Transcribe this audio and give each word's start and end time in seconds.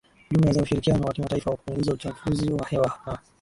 ujumla 0.31 0.53
za 0.53 0.61
ushirikiano 0.61 1.03
wa 1.03 1.13
kimataifa 1.13 1.49
wa 1.51 1.55
kupunguza 1.57 1.93
uchafuzi 1.93 2.51
wa 2.53 2.67
hewa 2.67 2.99
na 3.05 3.19